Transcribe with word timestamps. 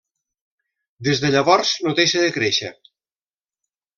Des 1.07 1.21
de 1.25 1.31
llavors, 1.35 1.75
no 1.87 1.95
deixa 2.01 2.25
de 2.25 2.31
créixer. 2.39 2.73